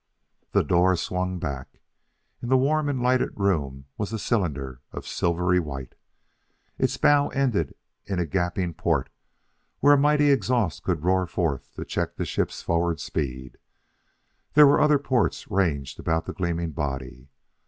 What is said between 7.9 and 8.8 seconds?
in a gaping